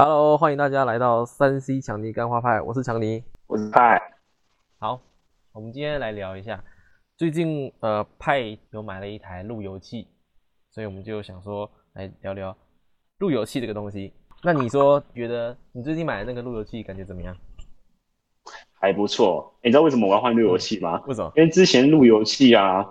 [0.00, 3.20] Hello，欢迎大家来到三 C 强尼干花派，我是强尼。
[3.48, 4.00] 我是派，
[4.78, 5.00] 好，
[5.50, 6.62] 我们今天来聊一下，
[7.16, 10.06] 最近呃派有买了一台路由器，
[10.70, 12.56] 所以我们就想说来聊聊
[13.18, 14.12] 路由器这个东西。
[14.44, 17.36] 那你说觉得你最近买的那个路由器感觉怎么样？
[18.74, 19.52] 还不错。
[19.64, 21.02] 你知道为什么我要换路由器吗？
[21.08, 21.32] 为什么？
[21.34, 22.88] 因为之前路由器啊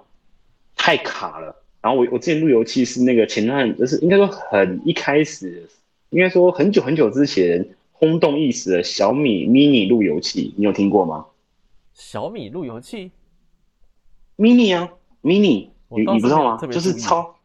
[0.76, 1.56] 太卡了。
[1.80, 5.70] 然后我我之前路由器是那个前段就是应该说很一开始，
[6.10, 11.26] 应该说很久很久之前轰动一时的小米 mini 路由器，你有听过吗
[11.94, 13.12] 小米路由器
[14.38, 14.90] ，？mini 啊
[15.24, 17.36] ，mini，你你不知道吗就是超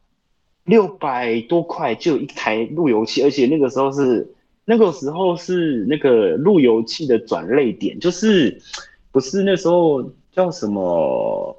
[0.65, 8.61] 六百多块就有一台路由器，而且那个时候是那个时候是那个路由器的转类点，就是
[9.11, 11.57] 不是那时候叫什么？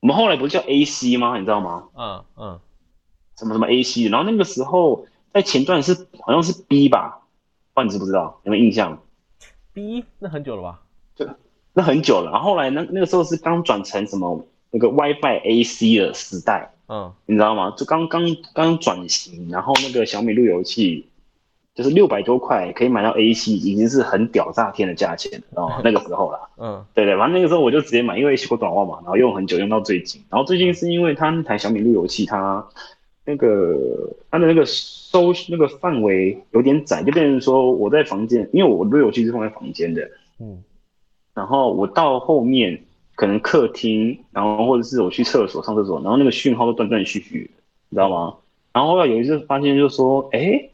[0.00, 1.36] 我们后来不是叫 AC 吗？
[1.36, 1.88] 你知道吗？
[1.96, 2.60] 嗯嗯，
[3.38, 5.04] 什么什么 AC，然后那个时候
[5.36, 5.92] 在前段是
[6.22, 7.20] 好像是 B 吧，
[7.74, 8.40] 不知道你知不知道？
[8.44, 8.98] 有没有印象
[9.74, 10.80] ？B 那很久了吧？
[11.14, 11.28] 对
[11.74, 17.70] 那很久了，然后后来那那个时候是刚转成什么那个 WiFi AC 的时代，嗯，你知道吗？
[17.76, 18.22] 就刚刚
[18.54, 21.06] 刚转型，然后那个小米路由器
[21.74, 25.80] 就是六百多块可以买到 AC，已经是很屌炸天的价钱了，知道吗？
[25.84, 30.22] 那个时候啦，嗯对对，反正那个时候我就直接买，因为修短袜嘛，然后用很久，用到最近。
[30.30, 32.66] 然后最近是因为它那台小米路由器，它
[33.26, 33.76] 那个
[34.30, 40.62] 它的那个收那个范围有点窄，就变成说我在房间，因为我路由器是放在房间的，嗯
[41.34, 42.80] 然后我到后面
[43.14, 47.50] 可能客厅，然后或者是我去厕所上厕所，然后那个讯号都断断续续，
[47.90, 48.36] 你知道吗？
[48.72, 50.70] 然后后来有一次发现，就说，哎，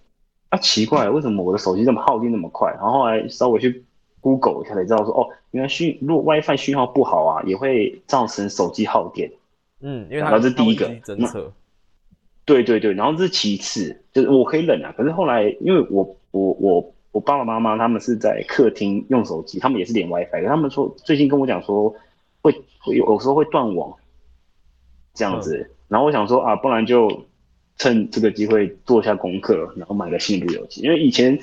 [0.51, 2.71] 啊奇怪，为什么我的手机这么耗电那么快？
[2.73, 3.85] 然后后来稍微去
[4.21, 9.31] Google 一下才知道说，哦，原来讯如果 WiFi 讯号不好啊，也会造成手机耗电。
[9.81, 10.87] 嗯，因为它然后这是第一个
[12.45, 21.95] 对对对，然后这是其次，就是我可以忍啊，可是后来因为我我我我爸爸妈妈他们是在客厅用手机，他们也是连 WiFi，他们说最近跟我讲说
[22.41, 23.95] 会会有有时候会断网
[25.15, 27.25] 这样子，然后我想说啊，不然就
[27.79, 31.39] 趁这个机会做一下功课，然后买个新路由器，因为以前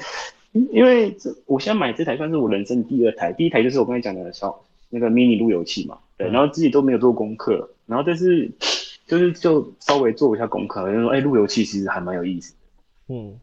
[0.71, 8.51] 因为这我现在买这台算是我人生第二台，第一台就是我刚才讲的小那个 mini 路由器嘛，对，嗯然后自己都没有做功课，然后但是
[9.09, 13.15] 就是就稍微做一下功课，就说哎，路由器其实还蛮有意思的。
[13.15, 13.39] 嗯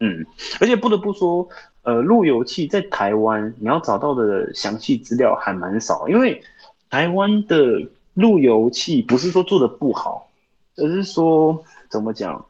[0.00, 0.26] 嗯，
[0.60, 1.46] 而且不得不说，
[1.82, 6.42] 呃，路由器在台湾你要找到的详细资料还蛮少，因为
[6.88, 10.30] 台湾的路由器不是说做的不好，
[10.76, 12.46] 而是说怎么讲，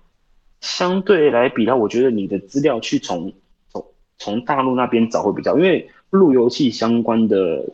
[0.61, 3.33] 相对来比较，我觉得你的资料去从
[3.69, 3.85] 从
[4.17, 7.65] 从大陆那边找会比较，因为路由器相关的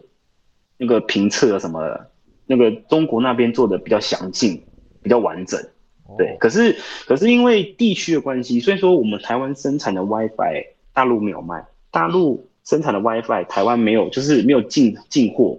[0.79, 2.11] 那个评测什么的，
[2.47, 4.63] 那个中国那边做的比较详尽，
[5.03, 5.61] 比较完整。
[6.07, 15.59] 哦对，可是可是因为地区的关系，所以说我们台湾生产的 WiFi 大陆没有卖，大陆生产的 WiFi 台湾没有，就是没有进进货，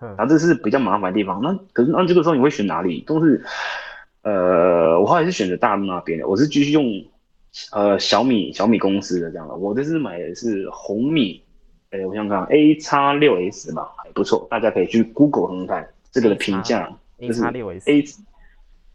[0.00, 1.40] 嗯然后这是比较麻烦的地方。
[1.42, 3.02] 那可是那这个时候你会选哪里？
[3.06, 3.44] 都是
[4.22, 7.04] 呃，我后来是选择大陆那边的，我是继续用
[7.70, 9.54] 呃小米小米公司的这样的。
[9.54, 11.40] 我这次买的是红米，
[11.90, 16.90] 哎，我想想看 A 叉六 S 吧，还不错，大家可以去 Google 看看这个的评价。
[17.18, 18.18] ，A 就是叉六 S，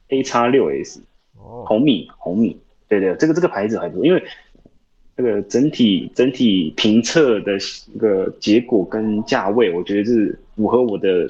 [0.10, 1.02] A A 叉六 S
[1.38, 4.24] 哦，红米红米，对对，这个这个牌子还不错，因为
[5.16, 7.58] 这个整体整体评测的
[7.94, 11.28] 那个结果跟价位，我觉得是符合我的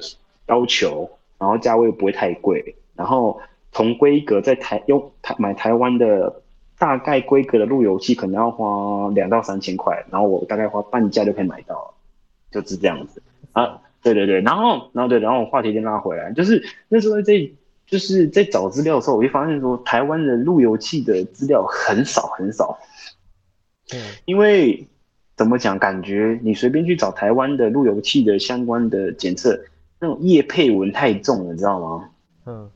[0.48, 1.08] 要求，
[1.38, 3.40] 然后价位又不会太贵，然后
[3.72, 6.42] 同规格在台用台买台湾的
[6.78, 11.94] 大概规格的路由器可能要花两到三千块，然后我大概花半价就可以买到了，
[12.50, 13.22] 就是这样子。
[13.52, 13.82] 啊。
[14.02, 17.34] 对对对，然后然后对，然后我话题先拉回来，就是那时候在
[17.90, 22.78] 就是在找资料的时候，我就发现说台湾的路由器的资料很少很少，
[23.92, 24.86] 嗯因为
[25.36, 29.60] 怎么讲，感觉你随便去找台湾的路由器的相关的检测，
[29.98, 32.10] 那种叶配文太重了，你知道吗？
[32.46, 32.70] 嗯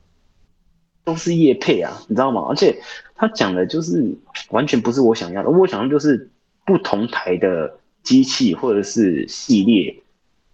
[1.05, 2.47] 都是叶配啊，你知道吗？
[2.49, 2.81] 而且
[3.13, 4.03] 他讲的就是
[4.49, 6.31] 完全不是我想要的，我想要就是
[6.65, 9.95] 不同台的机器或者是系列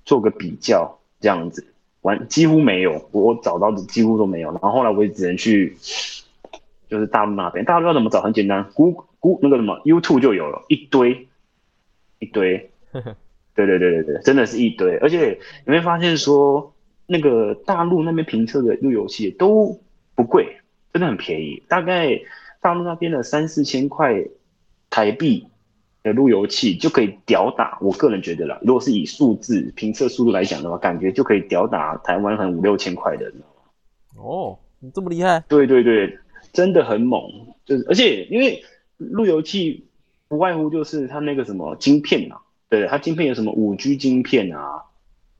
[0.04, 1.71] 做个比较，这样子
[2.02, 4.52] 完几乎没有，我找到的几乎都没有。
[4.52, 5.76] 然后后来我也只能去
[6.90, 8.22] 就是大陆那边，大陆要怎么找？
[8.22, 11.28] 很简单，，Google Google 那个什么 YouTube 就有了一堆。
[12.20, 16.72] 一堆， 对对对对对，真的是一堆，而且你会发现说
[17.08, 19.82] 那个大陆那边评测的路由器都
[20.14, 20.58] 不贵，
[20.94, 22.22] 真的很便宜，大概
[22.62, 24.24] 大陆那边的三四千块
[24.92, 25.48] 台币
[26.04, 27.78] 的路由器就可以吊打。
[27.82, 33.32] 我个人觉得啦，如果是以数字评测速度来讲的话，感觉就可以吊打台湾很五六千块的？
[34.18, 36.18] 哦，你这么厉害，对对对，
[36.52, 37.22] 真的很猛，
[37.66, 38.64] 就是而且因为
[38.98, 39.88] 路由器
[40.28, 42.40] 不外乎就是它那个什么晶片啊，
[42.70, 44.84] 对，它晶片有什么五 G 晶片啊，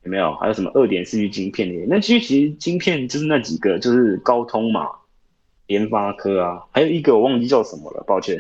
[0.04, 0.34] 有没有？
[0.36, 1.86] 还有什么二点四 G 晶片的？
[1.88, 4.90] 那其实其实晶片就是那几个，就是高通嘛，
[5.68, 8.40] 联发科啊，还有一个我忘记叫什么了，抱歉，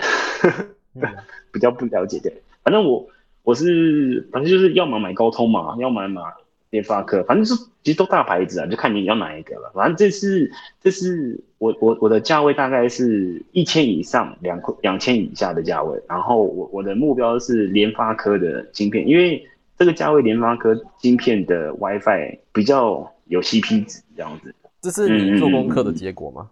[1.51, 2.31] 比较不了解的。
[2.63, 3.07] 反正我
[3.43, 6.21] 我是反正就是要么买高通嘛，要么买
[6.69, 7.53] 联发科，反正是
[7.83, 9.71] 其实都大牌子啊，就看你要哪一个了。
[9.73, 10.51] 反正这是
[10.81, 16.01] 这是我我我的价位大概是一千以上，两两千以下的价位。
[16.07, 19.45] 然后我我的目标是联发科的晶片，因为
[19.77, 24.53] 这个价位联发科晶片的 WiFi 比较有 CP 值，这样子。
[24.81, 26.49] 这是你做功课的结果吗？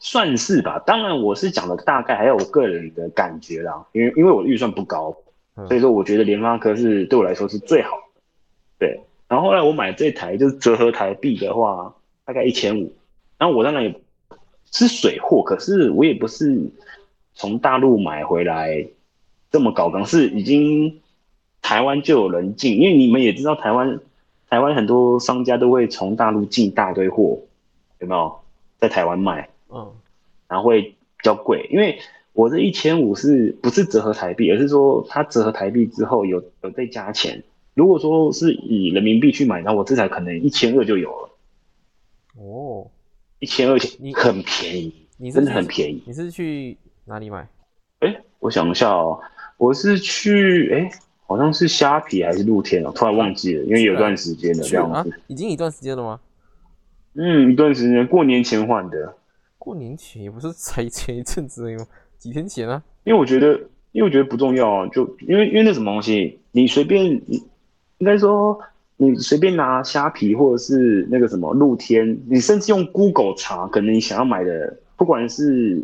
[0.00, 3.84] 算是吧，当然我是讲的大概，还有我个人的感觉啦。
[3.92, 5.16] 因为因为我的预算不高，
[5.66, 8.20] 所以说我觉得联发科是对我来说是最好的。
[8.78, 12.94] 对，然后后来我买这台就是折合台币的话，大概一千五。
[13.38, 14.00] 然后我当然也
[14.70, 16.70] 是水货，可是我也不是
[17.34, 18.86] 从大陆买回来
[19.50, 21.00] 这么高档，是已经
[21.60, 23.98] 台湾就有人进，因为你们也知道台湾
[24.48, 27.40] 台湾很多商家都会从大陆进一大堆货，
[27.98, 28.40] 有没有
[28.78, 29.48] 在台湾卖？
[29.68, 29.92] 嗯，
[30.48, 31.98] 然后会比较贵，因为
[32.32, 37.42] 我这一千五是不是折合台币，而是说它折合台币之后有有再加钱。
[37.74, 41.30] 如果说是以人民币去买，那我这台可能一千二就有了。
[42.36, 42.90] 哦，
[43.38, 46.02] 一千二你，很便宜，你真的很便宜。
[46.06, 47.48] 你是去哪里买？
[48.00, 49.20] 哎，我想一下哦，
[49.56, 50.90] 我是去哎，
[51.26, 55.20] 好像是虾皮还是露天哦，突然忘记了，因为有段时间了这样子。
[55.26, 56.20] 已经一段时间了吗？
[57.14, 59.14] 嗯，一段时间，过年前换的。
[59.58, 61.86] 过年前也不是才前一阵子吗？
[62.16, 62.82] 几天前啊？
[63.04, 63.52] 因为我觉得，
[63.92, 68.58] 因为我觉得不重要啊，就因为因为那什么东西，你随便应该说
[68.96, 75.80] 你随便拿虾皮或者是那个什么露天，你甚至用 Google 查，可能你想要买的，不管是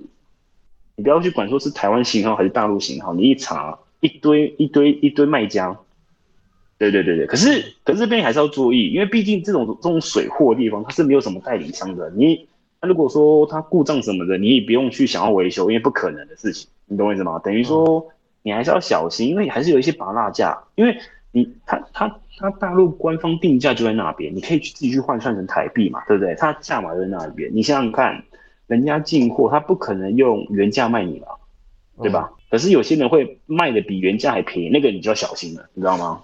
[0.97, 5.79] 你不要去管说是台湾型号还是大陆型号，你一查一堆一堆一堆卖家，
[6.79, 12.49] 对对对对，可是可是这边还是要注意，因为毕竟这种这种水货地方它是没有什么代理商的，你。
[12.85, 17.39] 如果说它故障什么的，你也不用去想要维修，因为不可能的事情，你懂我意思吗？
[17.39, 18.09] 等于说
[18.43, 20.97] 你还是要小心，因为还是有一些拔蜡价，因为
[21.33, 26.35] 你它它它大陆官方定价就在那边，你可以去自己去换算成台币嘛，对不对？
[26.37, 28.25] 它价码就在那边，你想想看，
[28.67, 31.27] 人家进货他不可能用原价卖你嘛，
[32.03, 32.33] 对吧？
[32.51, 36.23] 可是有些人会卖的比原价还便宜，那个你就要小心了，你知道吗？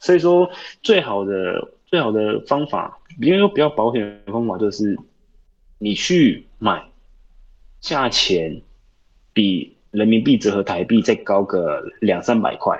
[0.00, 0.50] 所以说
[0.82, 4.98] 最好的最好的方法，因为说比较保险的方法就是。
[5.78, 6.82] 你去买，
[7.80, 8.62] 价钱
[9.32, 12.78] 比人民币折合台币再高个两三百块，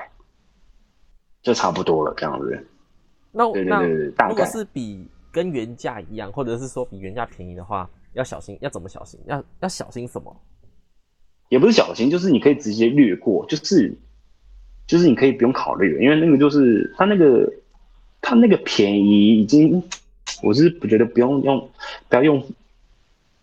[1.43, 2.67] 就差不多了，这样子。
[3.33, 9.21] 那那如果是比跟原价一样，或者是说比原价便宜的话，要小心，要怎么小心？
[9.27, 10.35] 要要小心什么？
[11.49, 13.93] 也不是小心，就是你可以直接略过，就是
[14.87, 17.53] 就是你可以不用考虑，因为那个就是它那个
[18.23, 19.83] 它那个便宜已经，
[20.43, 21.71] 我是不觉得不用用，
[22.09, 22.43] 不要用。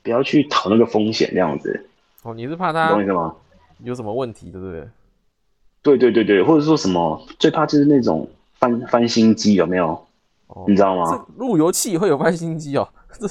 [0.03, 1.87] 不要去讨那个风险，这样子。
[2.23, 2.89] 哦，你是怕他？
[2.89, 3.35] 懂我意思吗？
[3.83, 4.87] 有什么问题，对不对？
[5.81, 9.87] 对对对对，或者说什么最怕就是那种翻翻新机，有没有？
[10.47, 11.25] 哦，你知道吗？
[11.37, 12.87] 路由器会有翻新机哦？
[13.19, 13.27] 这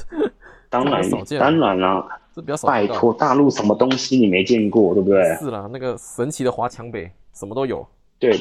[0.68, 2.66] 当然当然啦，这比较少。
[2.66, 5.23] 拜托，大陆什么东西你没见过，对不对？
[5.37, 7.87] 是啦，那个神奇的华强北什么都有。
[8.18, 8.33] 对，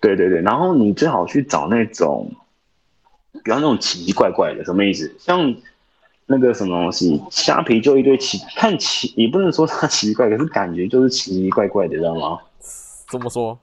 [0.00, 2.30] 对对对，然后你最好去找那种，
[3.42, 5.12] 比方那种奇奇怪怪的，什么意思？
[5.18, 5.52] 像。
[6.30, 12.38] 那个什么东西，虾皮就一堆奇，看奇也不能说它奇怪，可是感觉就是奇奇怪怪的，知道吗？
[13.10, 13.58] 怎么说？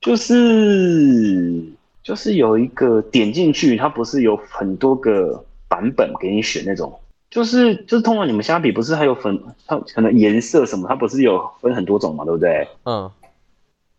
[0.00, 1.62] 就是
[2.02, 6.92] 就是有一个点进去，它不是有很多个版本给你选那种，
[7.30, 12.66] 就是就是通常你们虾皮不是还有分，它可能颜色什么，它不是有分很多种嘛，对不对？
[12.84, 13.08] 嗯，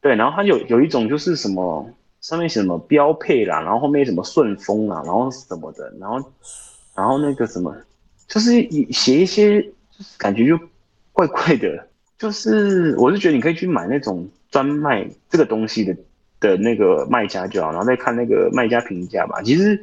[0.02, 1.88] 对，然后它有有一种就是什么
[2.20, 6.22] 上面写什么标配啦，然后后面什么顺丰啊，然后什么的，然后。
[6.96, 7.76] 然后那个什么，
[8.28, 8.52] 就是
[8.92, 9.66] 写一些，
[10.18, 10.60] 感觉就
[11.12, 11.88] 怪怪的。
[12.18, 15.96] 就是我是觉得你可以去买那种专卖这个东西的
[16.40, 19.42] 的那个卖家就好，然后再看那个卖家评价吧。
[19.42, 19.80] 其实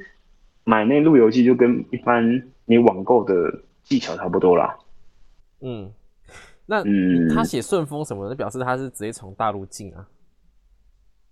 [0.62, 3.34] 买那路由器就跟一般你网购的
[3.82, 4.76] 技巧差不多啦。
[5.60, 5.92] 嗯，
[6.66, 6.84] 那
[7.34, 10.06] 他写顺丰什么的，表示他是直接从大陆进啊。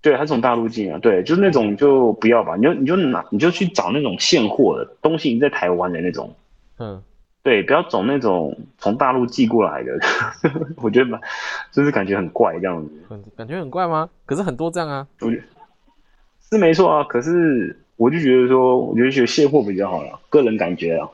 [0.07, 6.33] 对，他从大陆进啊，对，就是那种就不要吧，你就你就拿，你就去找那种现货的东西，在台湾的那种，
[6.79, 7.03] 嗯，
[7.43, 9.99] 对，不要走那种从大陆寄过来的，
[10.81, 11.21] 我觉得吧，
[11.73, 12.91] 就是感觉很怪这样子，
[13.37, 14.09] 感觉很怪吗？
[14.25, 15.43] 可是很多这样啊，我觉
[16.49, 21.11] 是没错啊，可是我就觉得说，我觉得学现货比较好了，个人感觉啊，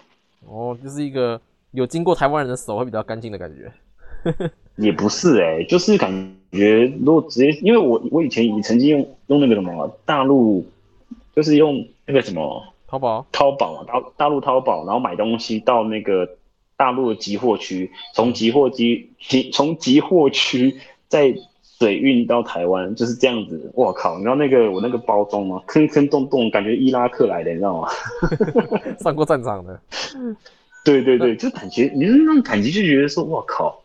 [0.47, 3.73] 哦，就是一个有经过台湾人的手会比较干净的感觉，
[4.77, 6.11] 也不是哎、就是感
[6.51, 10.67] 觉如果直接，因为我我以前也曾经用用那个什么大陆，
[11.37, 16.29] 就是用那个什么淘宝淘宝嘛，大大陆淘宝，然后买东西到那个
[16.77, 20.75] 大陆的集货区，从集货机集 从集货区
[21.09, 21.35] 再
[21.79, 23.71] 水运到台湾，就是这样子。
[23.75, 25.61] 我靠，你知道那个我那个包装吗？
[25.67, 27.89] 坑坑洞洞，感觉伊拉克来的，你知道吗？
[29.01, 29.81] 上过战场的，
[30.85, 33.82] 对对对，就感觉你是那种感觉，就觉得说，我靠，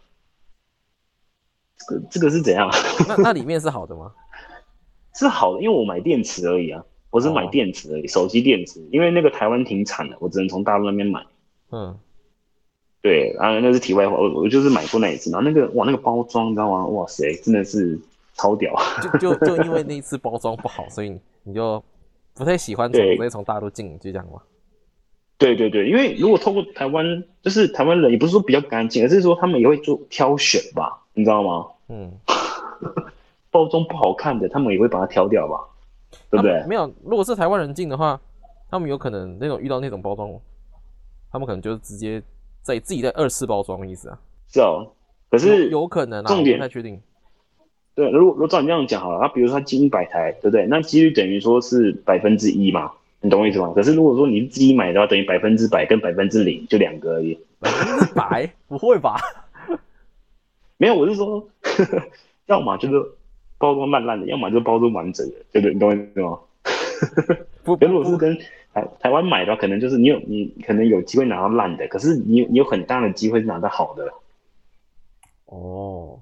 [1.88, 2.70] 这个这个是怎样？
[3.08, 4.12] 那那里面是好的吗？
[5.15, 11.25] 是好的，因为我买电池而已啊，我是买哦电池而已，手机电池，因为那个台湾停产了，我只能从大陆那边买。
[11.72, 11.98] 嗯，
[13.01, 16.86] 对，啊，那是题外话，我我就是买过那一次，然后那个哇，那个包装你知道吗？
[16.88, 18.00] 哇塞，真的是
[18.36, 18.75] 超屌。
[19.20, 21.84] 就就就因为那一次包装不好，所以你就
[22.36, 24.39] 不太喜欢从对直接从大陆进，就这样吗？
[25.39, 31.65] 对对对，因为如果透过台湾，就是台湾人也不是说比较干净，而是说他们也会做挑选吧，你知道吗？
[31.89, 32.12] 嗯，
[33.51, 35.60] 包装不好看的，他们也会把它挑掉吧，
[36.29, 36.63] 对不对？
[36.67, 38.20] 没有，如果是台湾人进的话，
[38.70, 40.29] 他们有可能那种遇到那种包装，
[41.32, 42.22] 他们可能就是直接
[42.62, 44.20] 在自己在二次包装的意思啊。
[44.50, 44.88] 是哦，
[45.29, 47.01] 可是有可能啊，重点不太确定。
[47.96, 50.67] 对，如果如果照你这样讲好了，他比如说他进一百台，对不对？
[50.67, 52.91] 那几率等于说是百分之一嘛，
[53.22, 53.72] 你懂我意思吗？
[53.75, 57.39] 可是如果说你自己买的话，等于百分之百跟百分之零就两个而已。
[57.60, 59.15] 百分之百 不会吧？
[60.77, 62.03] 没有，我是说，呵 呵
[62.46, 62.93] 要么就是
[63.57, 65.74] 包装烂烂的，要么就是包装完整的，对不对？
[65.74, 66.39] 你懂我意思吗？
[67.63, 68.38] 不如果是跟
[68.74, 74.12] 台台湾买的话，可能就是你有你可能有机会拿到烂的，可是你有你有很大的机会是拿到好的，
[75.46, 76.19] 哦，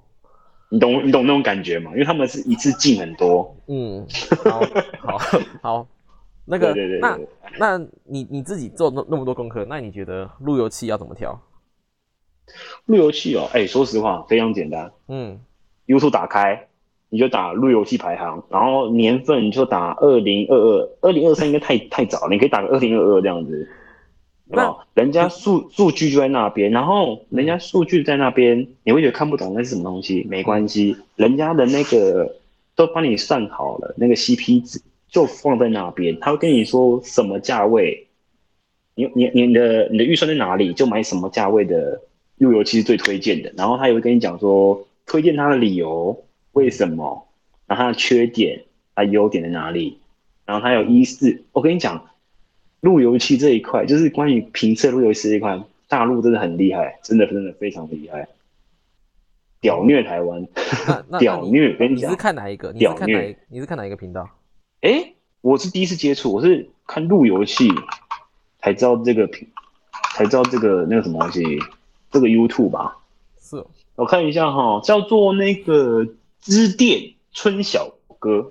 [0.70, 1.90] 你懂你懂那种感觉吗？
[1.92, 4.06] 因为他们是一次进很多，嗯，
[4.42, 4.60] 好
[5.18, 5.18] 好
[5.62, 5.86] 好，
[6.44, 11.38] 那个对对对那对那你你自己做那那么多功课，那你觉得路由器要怎么调？
[12.86, 15.40] 路由器哦，哎，说实话非常简单嗯
[15.86, 16.68] ，，YouTube 打开
[17.08, 23.68] 你就打路由器排行，然后年份就打二零二二，二零二三应该太太早了，你可以打个二零二二这样子。
[24.48, 32.36] 那哦，人家数数据就在那边，然后人家数据在那边，你会觉得看不懂那是什么东西，没关系，人家的那个
[32.76, 38.06] 都帮你算好了，那个 CP 值就放在那边，他会跟你说什么价位，
[38.94, 42.00] 你你你的你的预算在哪里，就买什么价位的
[42.38, 47.28] 路由器是最推荐的，然后他也会跟你讲说推荐它的理由，为什么，
[47.66, 48.64] 然后它的缺点，
[48.94, 49.98] 它优点在哪里，
[50.44, 52.08] 然后它有一四，我跟你讲。
[52.80, 58.28] 路由器这一块，就是关于评测路由器这一块，大陆真的很厉害，真的真的非常厉害，
[59.60, 60.46] 屌虐台湾，
[60.86, 61.74] 那 那屌那你虐！
[61.74, 62.72] 跟你是，看哪一个？
[62.74, 64.28] 屌虐你是看哪一个频道？
[64.82, 67.68] 哎，我是第一次接触，我是看路由器
[68.60, 69.48] 才知道这个评，
[70.14, 71.58] 才知道这个那个什么东西，
[72.16, 72.96] 这个 YouTube 吧。
[73.38, 76.06] 是哦我看一下哈，叫做那个
[76.40, 76.98] 支电
[77.32, 78.50] 春小哥，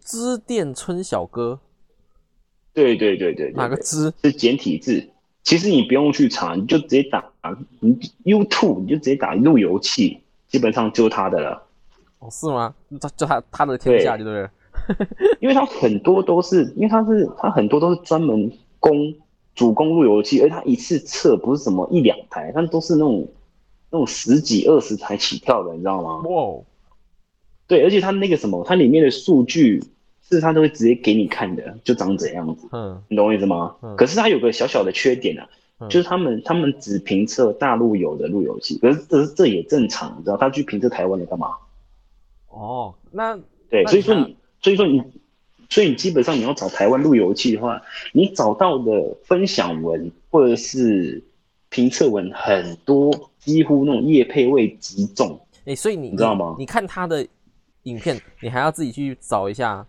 [0.00, 1.58] 织电春小哥，
[2.72, 4.12] 对对对对对，哪个支？
[4.22, 5.08] 是简体字。
[5.44, 7.24] 其实你不用去查，你就直接打
[7.78, 7.94] 你
[8.24, 11.62] YouTube，你就直接打路由器，基本上就是他的了。
[12.18, 12.74] 哦，是吗？
[13.00, 14.50] 就就他他的天下，对就对了。
[15.40, 19.12] 因为它很多都是，因为它是它很多都是专门供
[19.56, 23.26] 主攻路由器，而它一次测不是什么一两台，它都是那种
[23.90, 26.22] 那种十几二十台起跳的，你知道吗？
[26.28, 26.64] 哇哦，
[27.66, 29.82] 对，而且它那个什么，它里面的数据
[30.28, 33.74] 是它都会直接给你看的，就长怎样子，嗯你懂我意思吗？
[33.82, 35.48] 嗯可是它有个小小的缺点啊，
[35.80, 41.56] 嗯就是他们他们只评测大陆有的路由器，可是这这也正常，你知道他去评测台湾的干嘛？
[42.48, 45.02] 哦，那对，所以说你，所以说你，
[45.68, 47.80] 所以你基本上你要找台湾路由器的话，
[48.12, 51.22] 你找到的分享文或者是
[51.68, 55.40] 评测文很多，几乎那种业配位极重。
[55.64, 57.26] 哎、所以你你知道吗你看他的
[57.82, 59.84] 影片，你还要自己去找一下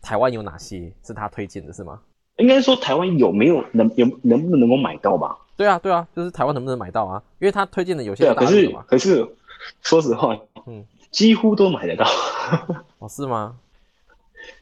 [0.00, 2.00] 台湾有哪些是他推荐的，是吗？
[2.36, 5.36] 应该说台湾有没有能有能不能够买到吧？
[5.56, 7.22] 对啊，对啊，就是台湾能不能买到啊？
[7.40, 8.70] 因为他推荐的有些可是。
[8.86, 9.26] 可是
[9.80, 10.36] 说实话，
[10.66, 12.06] 嗯，几乎都买得到，
[12.98, 13.56] 哦，是吗？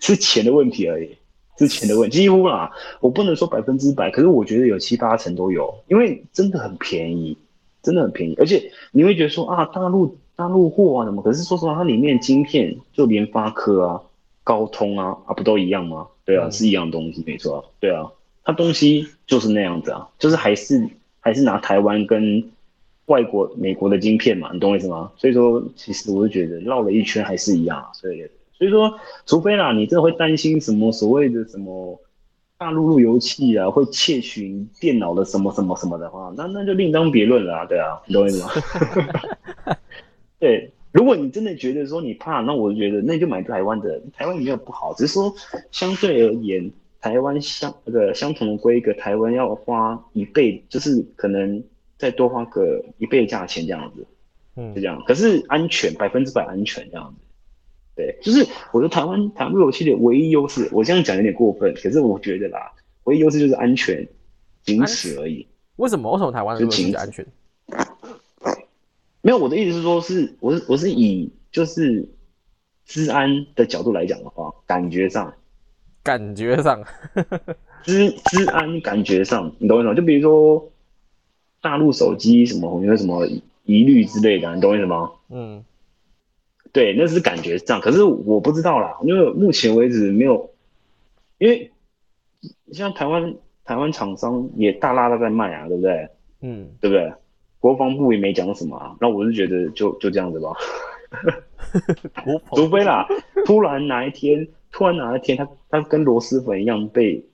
[0.00, 1.16] 是钱的问题而已，
[1.58, 2.70] 是钱的问题，几乎啦，
[3.00, 7.36] 我不能说百分之百，可是我觉得有七八成都有，因为真的很便宜，
[7.82, 14.00] 真的很便宜，而且你会觉得说啊，大陆大陆货啊什么，可是说实话，它里面晶片就联发科啊、
[14.42, 16.06] 高通啊啊不都一样吗？
[16.24, 18.10] 对啊，嗯是一样东西，没错啊，对啊，
[18.44, 20.88] 它东西就是那样子啊，就是还是
[21.20, 22.50] 还是拿台湾跟
[23.06, 25.10] 外国美国的晶片嘛，你懂我意思吗？
[25.16, 28.22] 所以说，其实我就觉得绕了一圈还是一样啊，所以
[28.60, 31.98] 所以说，除非啦，你真的会担心什么所谓的什么
[32.58, 38.50] 大陆路由器啊，会窃取你电脑的什么什么什么的话，那那就另当别论了啊，对啊， 你懂我意思吗？
[40.38, 45.32] 对，如果你真的觉得说你怕，那我觉得那就买台湾的，台湾也没有不好，只是说
[45.70, 51.64] 相对而言，台湾相那个相同的规格，台湾要花一倍，就是可能
[51.96, 54.06] 再多花个一倍的价钱这样子，
[54.56, 55.02] 嗯是这样。
[55.06, 57.24] 可是安全百分之百安全这样子，
[58.00, 62.72] 对，就是我觉得台湾台湾路由器的唯一优势，我这样讲有点过分，可是我觉得啦，
[63.04, 64.06] 唯一优势就是安全，
[64.62, 65.46] 仅此而已。
[65.76, 67.26] 为什么为什么台湾的路由器安全？
[69.22, 72.08] 没有，我的意思是说是，我是我是以就是
[72.86, 75.34] 治安的角度来讲的话，感觉上
[76.02, 76.82] 感觉上，
[77.84, 79.94] 治治安感觉上，你懂我意思吗？
[79.94, 80.72] 就比如说
[81.60, 83.26] 大陆手机什么有什么
[83.64, 85.10] 疑虑之类的，你懂我意思吗？
[85.28, 85.62] 嗯
[86.72, 90.50] 对，那是感觉上，可是我不知道啦，因为目前为止没有，
[91.38, 91.70] 因为
[92.72, 93.34] 像台湾
[93.64, 96.08] 台湾厂商也大拉的在卖啊，对不对？
[96.42, 97.12] 嗯，对不对？
[97.58, 100.52] 国防部也没讲什么啊，那我是觉得就就这样子吧。
[102.54, 103.06] 除非啦，
[103.44, 107.24] 突然哪一天，突然哪一天他他跟螺蛳粉一样被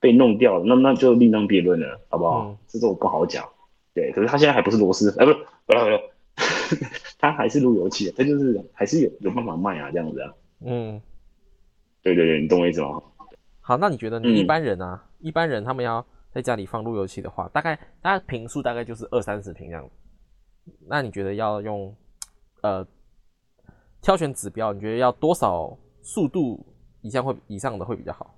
[0.00, 2.46] 被弄掉了，那那就另当别论了，好不好？
[2.48, 3.44] 嗯这是我不好讲。
[3.92, 6.00] 对，可是他现在还不是螺蛳粉，哎、不是，不是，不是，
[7.18, 10.34] 他还是路由器，它就是还是有有办法卖啊，这样子啊。
[10.60, 11.00] 嗯，
[12.02, 13.02] 对对对，你懂我意思吗？
[13.60, 19.90] 好，那你觉得一般人啊，一般人他们要在家里放路由器的话，大概大概平数大概就是二三十平这样子。
[20.86, 21.94] 那你觉得要用
[22.62, 22.86] 呃
[24.02, 26.64] 挑选指标，你觉得要多少速度
[27.02, 28.34] 以上会以上的会比较好？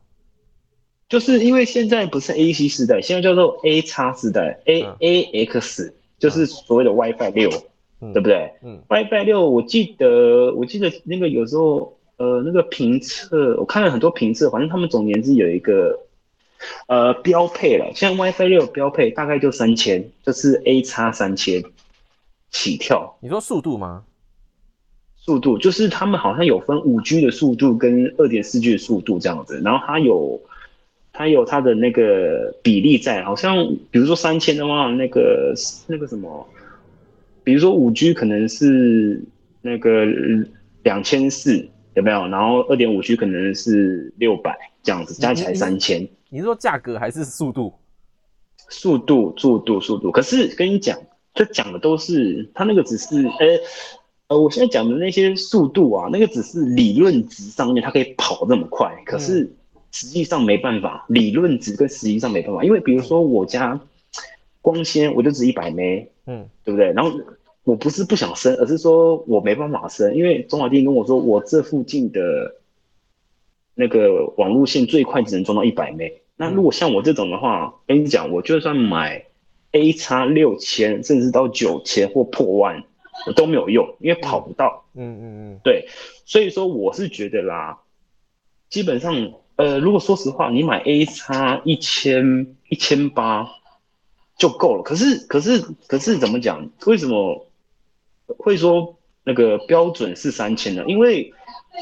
[1.08, 7.67] 就是因为现在不是 A C 时代，现在叫做 A 叉时代，A 嗯 A X，就是所谓的 WiFi 六，嗯
[8.00, 8.52] 对不对？
[8.62, 15.98] 嗯 WiFi 六，我记得我记得那个有时候呃那个评测，我看了很多评测，反正他们总年之有一个
[16.86, 21.62] 呃标配了，像 WiFi 六标配大概就三千，就是 A 叉三千
[22.50, 24.04] 起跳你说速度吗？
[25.16, 30.40] 速度，就是他们好像有分五 G 的速度跟二点四 G 的速度这样子，然后它有
[31.12, 33.54] 它有它的那个比例在，好像
[33.90, 35.52] 比如说三千的话，那个
[35.86, 36.48] 那个什么，
[37.48, 39.24] 比如说五 G 可能是
[39.62, 40.04] 那个
[40.82, 42.28] 两千四，有没有？
[42.28, 46.06] 然后二点五 G 可能是六百这样子，加起来三千。
[46.28, 47.72] 你是说价格还是速度？
[48.68, 50.10] 速度，速度，速度。
[50.10, 50.98] 可是跟你讲，
[51.32, 53.46] 这讲的都是他那个只是，呃
[54.26, 59.50] 呃，我现在讲的那些速度啊，那个只是理论值上面它可以跑这么快，可是
[59.90, 63.80] 实际上没办法，理论值跟实际上没办法，因为比如说我家
[64.60, 66.92] 光纤我就只一百枚，嗯对不对？
[66.92, 67.10] 然后
[67.64, 72.54] 我不是不想升，而是说我没办法升，因为中华电信跟我说，我这附近的
[73.74, 75.98] 那个网路线最快只能装到一百 m
[76.36, 79.24] 那如果像我这种的话，跟你讲，我就算买
[79.72, 82.84] A 叉六千，甚至到九千或破万，
[83.26, 84.84] 我都没有用，因为跑不到。
[84.94, 85.88] 嗯嗯嗯对，
[86.24, 87.80] 所以说我是觉得啦，
[88.70, 93.48] 基本上，呃，如果说实话，你买 A 叉一千一千八
[94.38, 94.82] 就够了。
[94.82, 96.70] 可是，可是，可是怎么讲？
[96.86, 97.46] 为什么
[98.38, 100.84] 会说那个标准是三千呢？
[100.86, 101.34] 因为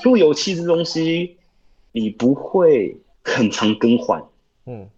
[0.02, 1.36] 路由器这东西，
[1.92, 4.24] 你不会很常更换。
[4.66, 4.88] 嗯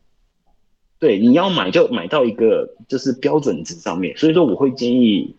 [1.00, 5.36] 对，你要买就买到一个就是标准值上面，所以说我会建议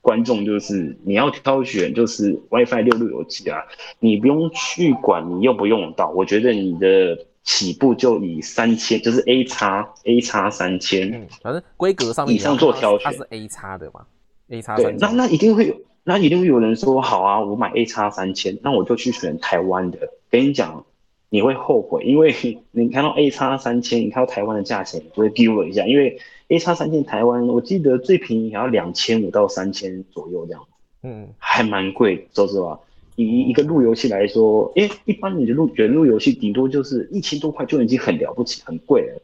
[0.00, 3.60] 观众就是你要挑选就是 WiFi 六路由器啊，
[3.98, 14.04] 你不用去管你用不用得到，我觉得你的起步就以三千，就是 A 叉 A 叉三千，嗯，反正规格上面以上做挑选它是 A 叉的嘛
[14.50, 14.94] ，A 叉对。
[14.98, 19.98] 那那一定会有，那一定会有人说好啊，我买 A 叉三千，那我就去选台湾的。
[20.28, 20.84] 跟你讲，
[21.30, 22.34] 你会后悔，因为
[22.72, 30.62] 你看到 A 叉三千，你看到台湾的价钱，你就会丢了一下，因为 A 叉三千台湾，我记得最便宜也要两千五到三千左右这样，
[31.04, 32.28] 嗯还蛮贵。
[32.34, 32.80] 说实话，
[33.16, 39.20] 以一个路由器来说，因为一般你的路原路由器顶多就是一千多块就已经很了不起，很贵了。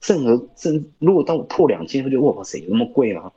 [0.00, 3.30] 甚而甚如果到破两千，会觉得哇塞，有那么贵吗？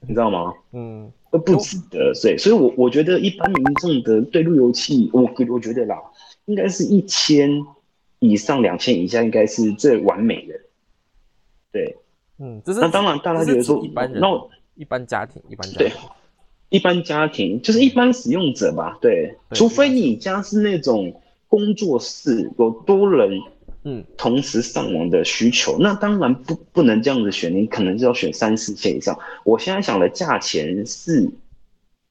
[0.00, 0.52] 你知道吗？
[0.72, 5.96] 嗯都不值得，所以所以我我觉得一般民众的对路由器，我我觉得啦，
[6.44, 7.50] 应该是一千
[8.18, 10.54] 以上、两千以下，应该是最完美的。
[11.72, 11.96] 对，
[12.38, 15.98] 嗯，这是那当然大家觉得说一般人那我一般家庭一般家对庭。
[16.72, 23.38] 一般家庭就是一般使用者吧，对，对除非你家是那种工作室有多人
[23.84, 29.18] 嗯同时上网的需求，那当然不不能这样子选，你可能就要选三四千以上。
[29.44, 31.28] 我现在想的价钱是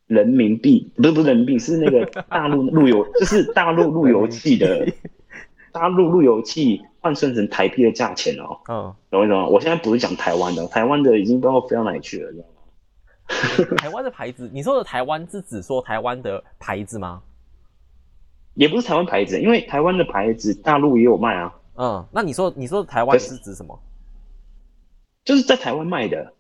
[0.06, 4.86] 人民币，不是不是人民币，是那个大陆路由， 就是大陆路由器的
[5.72, 9.48] 大陆路由器换算成台币的价钱哦，嗯，懂我意思吗？
[9.48, 12.51] 我现在不是讲台湾的，台湾的已经不知道飞到哪里去了，知道吗？
[13.78, 17.22] 台湾的牌子，你说的台湾是指说台湾的牌子吗？
[18.54, 23.80] 也不是台湾牌子，因为台湾的牌子大陆也有卖啊，嗯，那你说你说的台湾是指什么？
[25.24, 26.34] 就是在台湾卖的，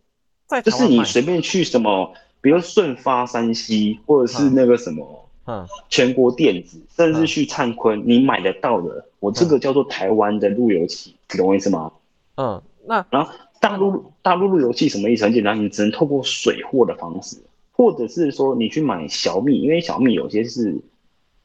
[0.47, 11.91] 在就是你随便去什么，比如顺发山西，或者是那个什么嗯全国电子，甚至嗯去灿坤，你买得到的，我这个叫做台湾的路由器，你懂我意思吗？
[12.35, 15.23] 嗯，那然后大陆大陆路由器什么意思？
[15.23, 17.37] 很简单，你只能透过水货的方式，
[17.71, 20.81] 或者是说你去买小米，因为小米有些是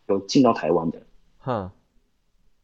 [0.08, 1.02] 有进到台湾的，
[1.38, 1.70] 哼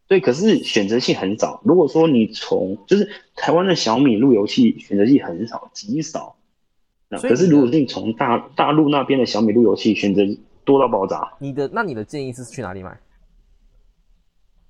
[0.08, 1.60] 对，可是选择性很少。
[1.64, 6.34] 如果说你从就是台湾的小米路由器选择性很少，极少。
[7.08, 10.22] 那可是如果是你从大大陆那边的小米路由器选择
[10.64, 12.98] 多到爆炸，你的那你的建议是去哪里买？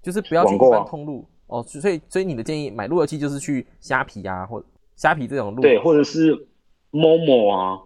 [0.03, 4.65] 就是不要去一网购啊般通路哦，所以所以你的建议买路由器就是去虾皮啊，或
[4.97, 6.35] 虾皮这种路对，或者是
[6.91, 7.79] Momo 啊，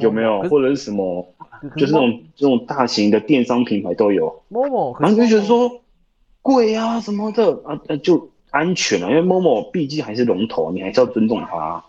[0.00, 0.40] 有没有？
[0.48, 4.42] 或者是什么，可就是那种这种大型的电商品牌都有。
[4.48, 5.70] 某某，可然后是就觉得说
[6.40, 11.84] 贵啊什么的啊，那就安全啊，因为 Momo 毕竟还是龙头，你还是要尊重它。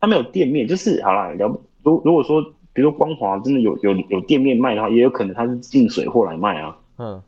[0.00, 1.60] 它没有店面，就是好啦，了。
[1.82, 2.42] 如如果说，
[2.74, 7.22] 比如说光华真的有有有店面卖的话，也有可能它是进水货来卖啊，嗯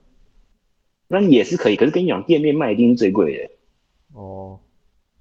[1.08, 1.76] 那也是可以。
[1.76, 3.50] 可是跟你讲，店面卖一定是最贵的，
[4.18, 4.58] 哦，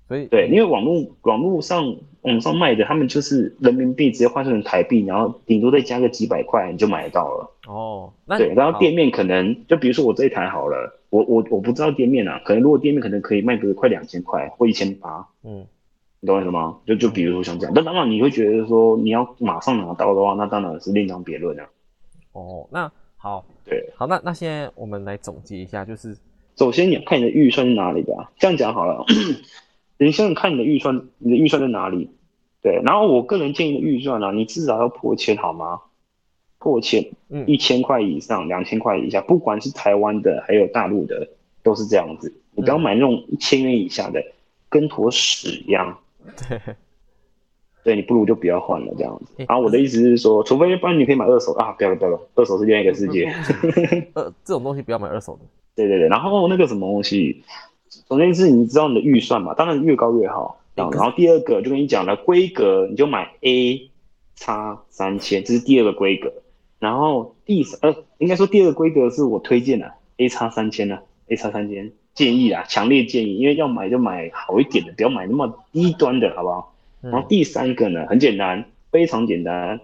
[0.08, 7.52] 所以对，因为网络网络上网上卖的，他们就是人民币直接换算成台币，然后顶多再加个几百块，你就买得到了。
[7.68, 15.66] 哦，那对，然后店面可能就比如说我这一台好了，我我我不知道店面啊，可能如果店面可能可以卖个快两千块或一千八，嗯
[16.22, 16.78] 你懂我意思吗？
[16.88, 21.68] 就就比如说像这样，但当然你会觉得说你要马上拿到的话，那当然是另当别论啊。
[22.32, 22.92] 哦，那
[23.26, 26.16] 好对，好，那那现在我们来总结一下，就是
[26.56, 29.04] 首先你要看你的预算是哪里吧，这样讲好了，
[29.98, 32.12] 你先看你的预算，你的预算在哪里？
[32.62, 35.80] 对，然后我个人建议的预算呢、你至少要破千好吗？
[36.60, 41.28] 破千，嗯一千块以上，两千块以下，不管是台湾的还有大陆的，
[41.64, 42.32] 都是这样子。
[42.52, 44.24] 你不要买那种一千元以下的，
[44.70, 45.98] 跟坨屎一样。
[46.48, 46.62] 对，
[47.86, 49.26] 对你不如就不要换了这样子。
[49.38, 53.32] 诶然后我的意思是说，除非不然你可以买二手啊，不要了不要了，二手是另外一个世界。
[54.16, 55.42] 呃，这种东西不要买二手的。
[55.76, 57.44] 对对对，然后那个什么东西，
[58.10, 60.60] 首先是你知道你的预算嘛，当然越高越好。
[60.74, 63.92] 然后第二个就跟你讲了，规格你就买 A
[64.36, 66.34] 叉三千，这是第二个规格。
[66.80, 70.98] 然后第三呃，应该说第二个规格是我推荐的 A 叉三千呢
[71.30, 76.75] ，A 叉三千建议啊，强烈建议，因为要买就买好一点的，不要买那么低端的，好不好？
[77.06, 77.26] 然后嗯。
[77.30, 79.80] 第三个呢，很简单，非常简单，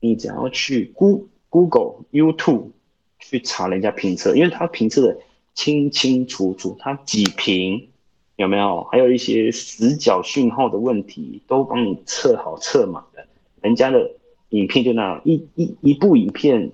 [0.00, 2.70] 你只要去 Goo- Google、YouTube
[3.18, 5.18] 去查人家评测，因为他评测的
[5.54, 7.88] 清清楚楚，他几评
[8.36, 13.26] 有没有，还有一些死角讯号的问题都帮你测好测满了。
[13.60, 14.10] 人家的
[14.48, 16.72] 影片就那样，一一一部影片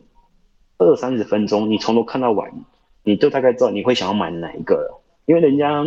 [0.78, 2.50] 二三十分钟，你从头看到晚，
[3.02, 5.84] 你就大概知道你会想要买哪一个了，因为人家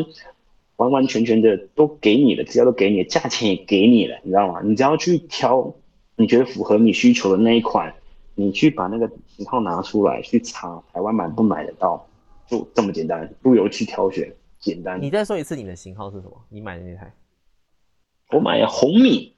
[0.81, 4.61] 完完全全的都给你了，资料都给你了，价钱也给你了，你知道吗？
[4.63, 5.71] 你只要去挑
[6.15, 7.93] 你觉得符合你需求的那一款，
[8.33, 12.03] 你去把那个型号拿出来去查，台湾买不买得到，
[12.47, 15.11] 就这么简单，路由去挑选，简单你。
[15.11, 16.31] 再说一次你的型号是什么？
[16.49, 17.13] 你买的那台
[18.29, 19.35] 我买了红米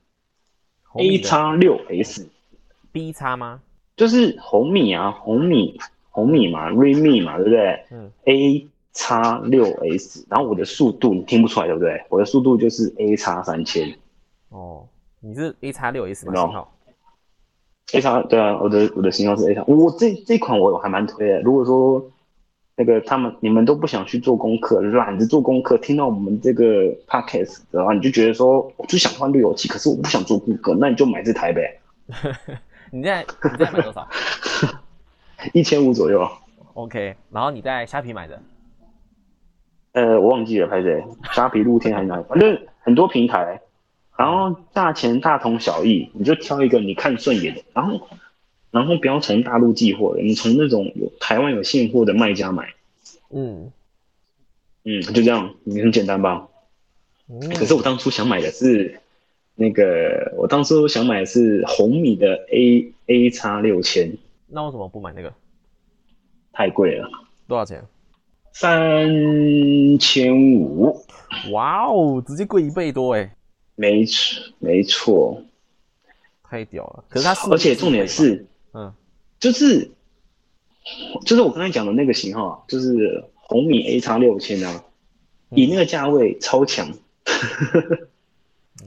[0.95, 3.61] A 的叉六 S，B 叉吗？
[3.97, 5.77] 就是红米啊，红米
[6.09, 7.85] 红米嘛，Redmi 嘛，对不对？
[7.91, 9.65] 嗯，A 叉六
[9.97, 11.99] S，然后我的速度你听不出来对不对？
[12.09, 13.93] 我的速度就是 A 叉三千
[14.49, 14.87] 哦，
[15.19, 16.73] 你是 A 叉六 S 吗型号
[17.93, 21.41] ？，A 叉对啊，我的我的型号是 A 叉，我这这款我还蛮推的。
[21.41, 22.11] 如果说
[22.75, 26.63] 那个他们你们都不想去做功课，懒得做功课，听到我们这个
[27.07, 31.79] podcast 的话，你就觉得说我就想换路由器，可是我不想做功课，那你就买这台呗，
[32.91, 34.07] 你在你在买多少
[35.53, 36.27] 一千五左右。
[36.75, 38.41] ？OK，然后你在虾皮买的，
[39.93, 41.03] 呃，我忘记了拍谁，
[41.33, 43.61] 沙皮、露天还是哪里，反正很多平台，
[44.17, 48.07] 然后价钱大同小异，你就挑一个你看顺眼的，然后
[48.71, 52.73] 然后不要从大陆寄货的，你从那种有台湾有现货的卖家买，
[53.29, 53.71] 嗯
[54.83, 56.47] 嗯，就这样，你很简单吧？
[57.29, 58.99] 嗯，可是我当初想买的是
[59.53, 65.31] 那个，我当初想买的是红米的 A A 叉六千，那为什么不买那个？
[66.51, 67.07] 太贵了，
[67.47, 67.83] 多少钱？
[68.53, 69.09] 三
[69.99, 71.03] 千五，
[71.51, 73.35] 哇哦，直接贵一倍多哎，
[73.75, 75.41] 没错没错，
[76.43, 77.03] 太屌了！
[77.09, 78.93] 可是它而且重点是嗯。
[79.39, 79.91] 就是
[81.25, 84.83] 就是我刚才讲的那个型号啊，就是红米 A 叉六千啊，
[85.49, 85.57] 嗯。
[85.57, 86.89] 以那个价位超强，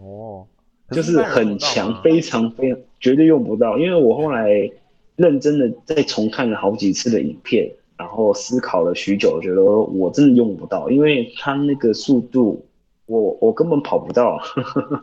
[0.01, 0.47] 哦，
[0.89, 4.71] 可就是很强，非常非常，绝对用不到，因为我后来
[5.17, 12.67] 认真的再重看了好几次的影片，然后思考了许久，觉得我真的用不到，因为它那个速度，
[13.07, 14.39] 我我根本跑不到。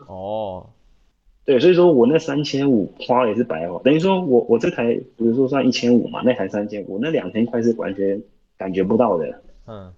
[0.06, 0.66] 哦，
[1.44, 8.22] 对，所以说我那三千五花了也是白花，等于说我我这台比如说算一千五嘛，那台三千五，那两千块是完全
[8.56, 9.92] 感觉不到的，嗯，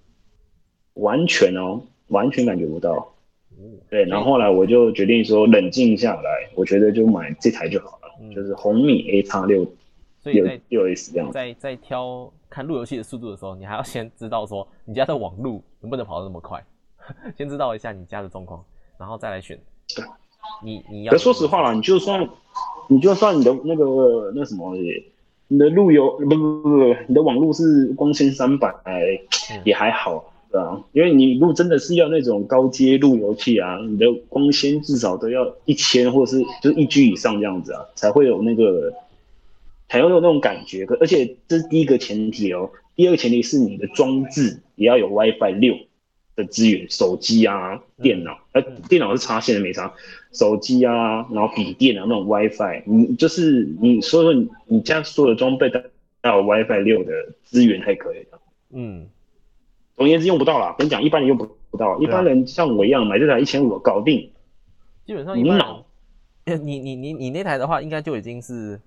[0.94, 2.92] 完全哦，完全感觉不到。
[2.92, 3.06] 哦，
[3.90, 9.70] 对，然后后来我就决定说冷静下来，我觉得就买这台就好了，嗯就是红米 A 叉六六
[10.20, 11.34] 所以在六 S 这样子。
[11.34, 16.64] 在在挑看路由器的速度的时候，你还要先知道说你家的网路能不能跑得那么快，
[17.36, 18.64] 先知道一下你家的状况，
[18.96, 19.60] 然后再来选。
[20.64, 22.26] 你你要可说实话啦，你就算
[22.88, 24.74] 你就算你的那个那什么，
[25.48, 38.90] 你的路由不不不不，你的网路是光纤三百嗯也还好，对啊，因为你如果真的是要那种高阶路由器啊，你的光纤至少都要一千或者是就是一 G 以上这样子啊，才会有那个
[39.88, 40.86] 才会有那种感觉。
[40.86, 45.76] 可而且这是第一个前提哦，第二个前提是你的装置也要有 WiFi 六
[46.34, 49.92] 的资源，手机啊、电脑，呃，电脑是插线的没插，
[50.32, 55.80] 手机啊，然后笔电啊那种 WiFi，你就是你所有你你家所有的装备都
[56.22, 57.12] 要有 WiFi 六的
[57.44, 58.38] 资源才可以的。
[58.72, 59.06] 嗯，
[59.96, 61.46] 总而言之用不到啦，跟你讲，一般人用不
[61.78, 64.30] 到，一般人像我一样买这台一千五搞定，
[65.06, 65.86] 基本上一般无脑
[66.44, 68.78] 人， 你你你你那台的话，应该就已经是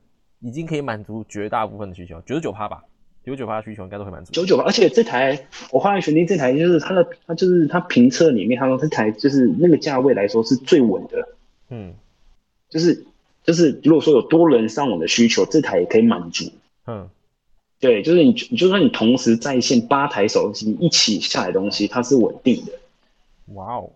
[0.41, 2.83] 已经可以满足绝大部分的需求，九十九趴吧，
[3.25, 4.31] 九十九趴的需求应该都会满足。
[4.31, 4.63] 九九吧。
[4.65, 11.27] 而且这台我后来选定这台，就是它的它就是它评测里面，他说这台就是那个价位来说是最稳的，
[11.69, 11.93] 嗯
[12.69, 13.05] 就是
[13.43, 16.51] 就是如果说有多人上网的需求，这台也可以满足。
[16.85, 17.09] 嗯
[17.79, 22.73] 对，就是你就算你同时在线八台手机一起下载东西，它是稳定的。
[23.53, 23.89] 哇哦，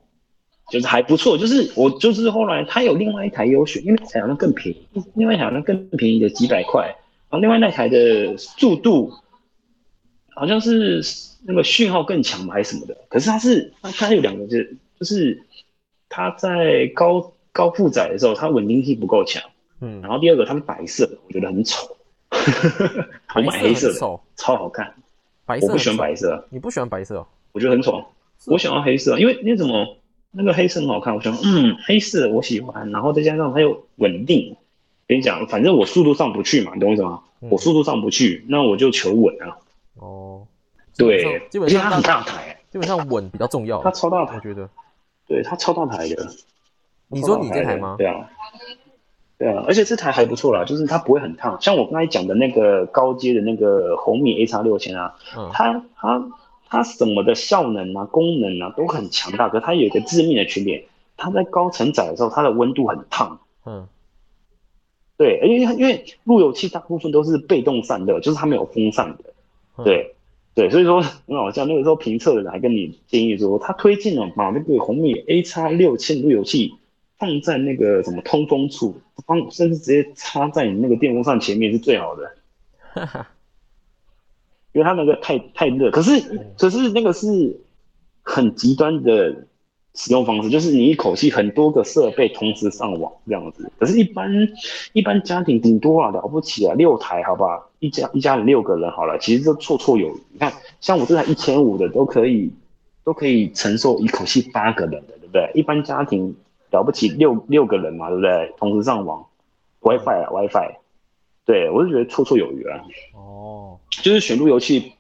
[0.70, 6.86] 就是还不错，就是我就是后来他有另外一台优选，因为那台好像更便宜，另外一台好像更便宜的几百块，
[7.30, 9.12] 然后另外那台的速度
[10.30, 11.02] 好像是
[11.46, 12.98] 那个讯号更强吧，还是什么的。
[13.10, 15.44] 可是它是它它有两个就是就是
[16.10, 19.44] 它在高高负载的时候，它稳定性不够强，
[19.82, 21.98] 嗯然，后第二个它是白色的，我觉得很丑。
[23.36, 24.00] 我买黑色的，
[24.36, 24.92] 超好看，
[25.46, 26.48] 白色我不喜欢白色。
[26.50, 27.28] 你不喜欢白色哦？
[27.52, 28.04] 我觉得很丑。
[28.48, 29.98] 我想要黑色，因为那什么
[30.34, 34.58] 那个黑色很好看，我想嗯黑色我喜欢，然后再加上它又稳定。
[35.06, 37.22] 跟你讲，反正我速度上不去嘛，你懂我意思吗？
[37.42, 39.58] 嗯我速度上不去，那我就求稳啊。
[39.96, 40.48] 哦，
[40.98, 44.70] 对，基本上而且它很大台，基本上稳比较重要，它超大台，我觉得。
[45.28, 46.26] 对，它超大台的。
[47.10, 47.96] 你说你这台吗？
[47.98, 48.30] 对啊，
[49.38, 51.60] 对啊，而且这台还不错啦，就是它不会很烫。
[51.62, 56.26] 像我刚才讲的那个高阶的那个红米 A 叉六千啊，嗯它它
[56.74, 63.40] 它什么的效能啊、功能啊都很强大，可它有一个致命的缺点，它在高承载的时候，它的温度很烫。
[63.64, 63.88] 嗯
[65.16, 69.34] 对，因为因为路由器大部分都是被动散热，就是它没有风扇的。
[69.78, 70.16] 嗯对
[70.56, 71.64] 对，所以说很好笑。
[71.66, 76.74] 那个时候评测的人还跟你建议说，他推荐了把那个红米 A 叉六千路由器
[77.20, 82.36] 放在那个什么通风处，放甚至直接插在你那个电风扇前面是最好的。
[82.94, 83.28] 哈哈，
[84.74, 86.20] 因为它那个太太热，可是
[86.58, 87.60] 可是那个是
[88.22, 89.46] 很极端的
[89.94, 93.72] 使用方式，就是你一口气很多个设备同时上网这样子。
[93.78, 94.28] 可是，一般
[94.94, 97.70] 一般家庭顶多啊了不起啊六台，好不好？
[97.78, 100.20] 一家一家人六个人好了，其实都绰绰有余。
[100.32, 102.52] 你看，像我这台一千五的都可以
[103.04, 105.52] 都可以承受一口气八个人的，对不对？
[105.54, 106.36] 一般家庭
[106.72, 108.52] 了不起六六个人嘛，对不对？
[108.58, 109.24] 同时上网
[109.82, 110.72] ，WiFi 啊 WiFi，
[111.46, 112.84] 对我就觉得绰绰有余啊。
[113.14, 114.94] 哦，就是选路由器，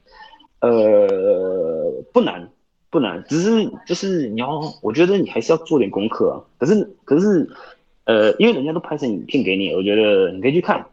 [0.59, 2.49] 呃，不难
[2.89, 6.35] 不难，只是就是你要，我觉得你还是要做点功课啊。
[6.57, 7.49] 可是可是，
[8.05, 10.85] 呃，因为人家都拍成影片给你，我觉得你可以去看，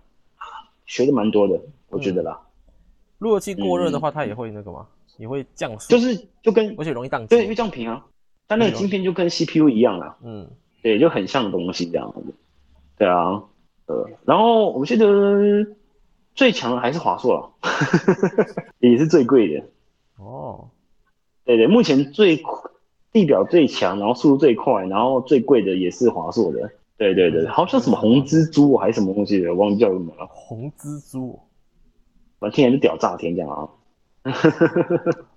[0.86, 2.40] 学的蛮多的，我觉得啦。
[3.18, 4.86] 路由器过热的话，它也会那个吗？
[5.18, 7.54] 也会降速，就是就跟而且容易宕对，因为。
[7.54, 8.02] 降频啊，
[8.48, 10.48] 它那个晶片就跟 CPU 一样啊，嗯，
[10.82, 12.34] 对，就很像的东西这样子。
[12.96, 13.42] 对啊，
[13.90, 15.66] 呃，然后我记得
[16.34, 17.50] 最强的还是华硕了，
[18.78, 19.64] 也是最贵的。
[20.16, 20.68] 哦，
[21.44, 22.40] 对对，目前最
[23.10, 26.70] 地表最强，然后速度最快，然后最贵的也是华硕的。
[26.96, 30.26] 对对对，好像什么红蜘蛛还是什么东西的，忘记叫什么了。
[30.28, 31.40] 红蜘蛛
[32.38, 33.68] 反正听起来是屌炸天这样啊。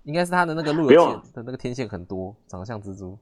[0.03, 3.17] 应该是它的那个路由器的那个天线很多，长得像蜘蛛。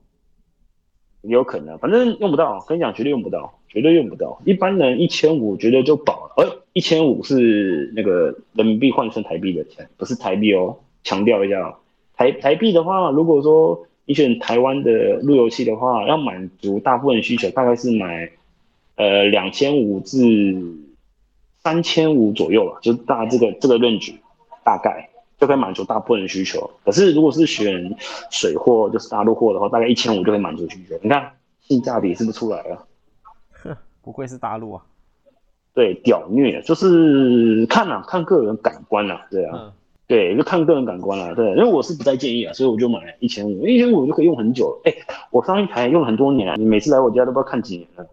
[1.22, 4.42] 也有可能，反正用不到，跟你讲，绝对用不到，绝对用不到。
[4.46, 11.76] 一般人一千五绝对就饱了，呃，一千五是那个人民币换成台币的钱，不是台币哦，强调一下哦。
[12.18, 18.32] 台台币的话，如果说你选台湾的路由器的话，要满足大部分需求，大概是买
[18.96, 20.20] 呃两千五至
[21.64, 24.16] 三千五左右吧，就大这个这个论据
[24.66, 25.11] 大概
[25.42, 26.70] 就可以满足大部分的需求。
[26.86, 27.98] 可是如果是选
[28.30, 30.96] 水货，就是大陆货的话，大概一千五就可以满足需求。
[31.02, 32.88] 你看性价比是不是出来了？
[33.64, 34.84] 哼， 不愧是大陆啊。
[35.74, 39.74] 对，屌虐就是看啊，看个人感官啊，对啊，嗯，
[40.06, 44.82] 对，就看个人感官啦、对，因为我是不太建议啊，所以我就买一千五，一千五就可以用很久了。
[44.84, 44.94] 哎、
[45.32, 48.06] 我上一台用了很多年了，你每次来我家都不知道看几年了。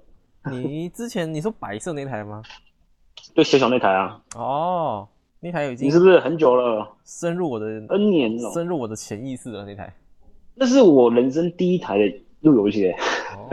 [0.51, 2.43] 你之前你说白色那台吗？
[3.35, 5.09] 就小小那台啊，哦，
[5.41, 9.95] 那台已你经是不是很久了深入我的？N 年了，深入我的潜意识了那台。
[10.55, 12.05] 那是我人生第一台的
[12.41, 12.91] 路由器。
[12.91, 13.49] 哦，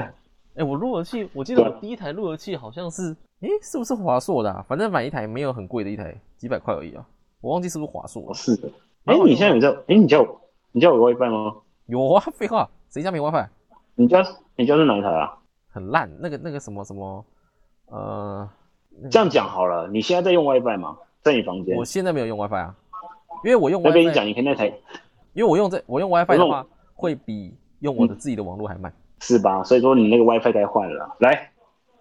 [0.56, 4.66] 哎、我路由器， 我记得我第一台路由器好像是，哎、是不是华硕的、啊？
[4.68, 7.06] 反正买一台没有很贵的一台，几百块而已啊。
[7.42, 8.30] 我忘记是不是华硕了。
[8.30, 8.68] 哦是的。
[9.06, 9.70] 哎、你现在有在？
[9.88, 11.56] 哎、你家有你家有 WiFi 吗？
[11.86, 13.48] 有啊， 废话，谁家没 WiFi？
[13.94, 15.38] 你家你家是哪一台啊？
[15.70, 17.24] 很烂，那个那个什么什么，
[17.86, 18.50] 呃，
[18.98, 20.98] 那个这样讲好了，你现在在用 WiFi 吗？
[21.26, 21.84] 在你房间我？
[21.84, 22.76] 现在没有用 WiFi 啊，
[23.44, 24.68] 因为我用我跟你 WiFi，讲，你可以那台
[25.34, 28.94] 因为我用这我用 WiFi 的用话，会比用我的自己的网络还慢。
[29.22, 29.64] 是吧？
[29.64, 31.16] 所以说你那个 WiFi 该换了啦。
[31.22, 31.50] 来，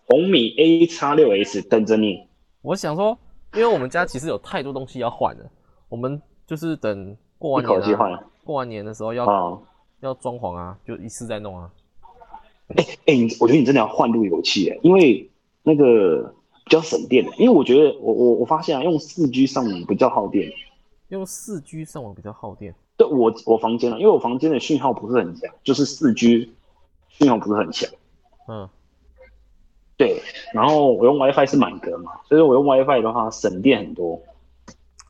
[0.04, 2.28] 红米 A 叉六 S 等着你。
[2.60, 3.16] 我想说，
[3.54, 5.50] 因为我们家其实有太多东西要换了，
[5.88, 9.58] 我们就是等过完年、啊，换过完年的时候要、啊！
[10.00, 11.70] 要装潢啊，就一次再弄啊。
[12.76, 15.30] 哎、哎、你我觉得你真的要换路由器耶，因为
[15.62, 17.30] 那个比较省电的。
[17.36, 20.50] 因为我觉得我我我发现啊，用四 G 上网比较耗电。
[21.08, 22.74] 用四 G 上网比较耗电。
[22.96, 26.52] 对我我房间啊，因为我房间的讯号不是很强，就是四 G
[27.08, 27.90] 讯号不是很强。
[28.48, 28.68] 嗯，
[29.96, 30.22] 对，
[30.52, 34.20] 然后我用 WiFi 是满格嘛，所以我用 WiFi 的话省电很多。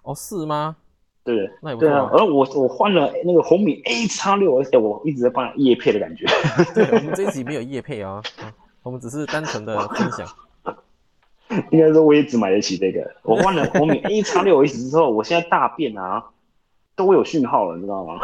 [0.03, 0.77] 哦，是吗？
[1.25, 1.51] 对？
[1.61, 1.81] 那也不。
[1.81, 6.27] 对啊而我我换了那个红米 A 叉六而且，我一直在帮叶配的感觉。
[6.75, 10.27] 对，我们这一集没有叶配啊，啊我们只是单纯的分享。
[11.71, 13.11] 应该说我也只买得起这个。
[13.23, 16.25] 我换了红米 A 叉六 S 之后，我现在大便啊
[16.97, 18.21] 都有讯号了，你知道吗？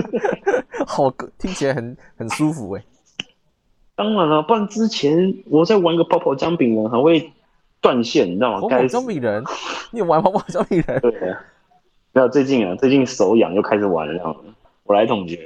[0.86, 2.82] 好，听起来很很舒服哎。
[3.94, 7.32] 当然了，不然之前我在玩个泡泡姜饼人还会
[7.80, 8.60] 断线，你知道吗？
[8.60, 9.42] 泡泡姜饼人，
[9.90, 11.00] 你有玩泡泡姜饼人？
[11.00, 11.12] 对，
[12.12, 14.36] 没有最近啊，最近手痒又开始玩了，
[14.84, 15.36] 我来总结。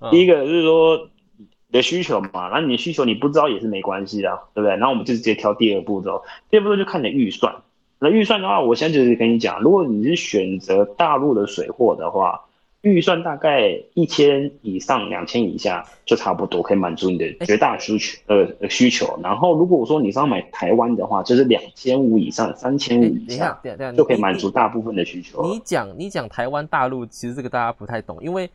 [0.00, 0.98] 嗯第一个就是说
[1.70, 4.76] 你的需求嘛，然后你的需求你不知道也是没关系的，对不对？
[4.76, 7.54] 然后我们就直接挑第二步骤，第二步骤就看你的预算。
[8.00, 12.40] 那预算的话，我现在就是跟你讲，如果你是选择大陆的水货的话，
[12.80, 19.20] 预算大概一千以上、两千以下就差不多可以满足你的绝大需求呃需求。
[19.22, 23.60] 然后如果说你是要买台湾的话，就是两千五以上、三千五哎，以下
[23.94, 25.42] 就可以满足大部分的需求。
[25.42, 28.48] 你讲你讲台湾、大陆，其实这个大家不太懂，因为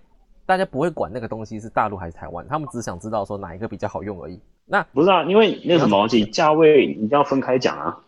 [0.45, 4.39] 大家不会管那个东西是大陆还是台湾，他们只想知道说哪一个比较好用而已。
[4.65, 7.99] 那不是啊，因为那什么东西价位你一定要分开讲啊。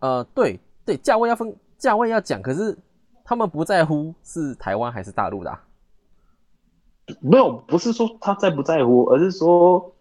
[0.00, 2.76] 呃，对对，价位要分，价位要讲，可是
[3.24, 5.62] 他们不在乎是台湾还是大陆的、啊。
[7.20, 9.94] 没有，不是说他在不在乎，而是说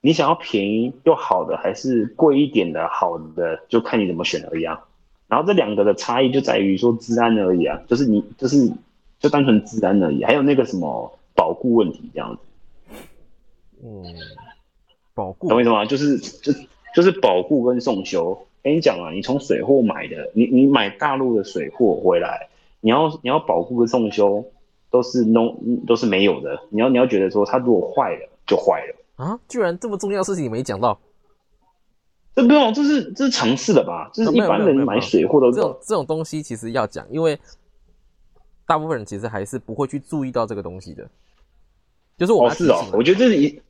[0.00, 4.84] 你想要便宜又好的，还是贵一点的好的，就看你怎么选而已啊。
[5.28, 8.72] 然后这两个的差异就在于说治安而已啊，就是你就是
[9.20, 12.96] 就单纯治安而已，还有那个什么保护问题这样子，
[13.84, 14.02] 嗯，
[15.14, 15.84] 保护懂我意思吗？
[15.84, 16.52] 就是就
[16.94, 18.46] 就是保护跟送修。
[18.62, 22.50] 跟你讲啊，你从水货买的，你你买大陆的水货回来，
[22.82, 24.44] 你要你要保护跟送修
[24.90, 25.54] 都是 no
[25.86, 26.60] 都是没有的。
[26.68, 29.24] 你要你要觉得说它如果坏了就坏了。
[29.24, 30.98] 啊，居然这么重要的事情你没讲到，
[32.34, 34.10] 这不用，这是这是常识的吧？
[34.12, 37.38] 这是一般人买水货都这种这种东西其实要讲，因为
[38.70, 41.04] 大部分人其实还是不会去注意到这个东西的。
[42.16, 43.60] 就是我们哦是哦要提醒，我觉得这是一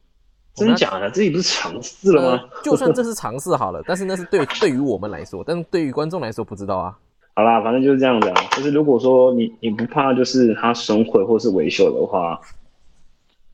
[0.55, 2.43] 真假的，这里不是尝试了吗？
[2.53, 6.99] 呃，就算这是尝试好了，但是那是对 对于我们来说，但是对于观众来说不知道啊。
[7.35, 8.35] 好啦，反正就是这样子啊。
[8.51, 12.39] 就是如果说你你不怕就是它损毁或是维修的话，